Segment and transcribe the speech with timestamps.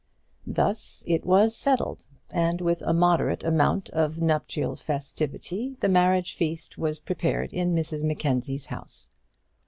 [0.47, 6.75] Thus it was settled, and with a moderate amount of nuptial festivity the marriage feast
[6.75, 9.11] was prepared in Mrs Mackenzie's house.